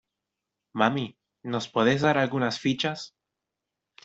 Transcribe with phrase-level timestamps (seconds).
[0.79, 3.13] ¿Mami, nos podes dar algunas fichas?